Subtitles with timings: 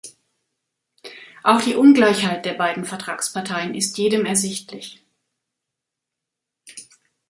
[1.43, 5.05] Auch die Ungleichheit der beiden Vertragsparteien ist jedem ersichtlich.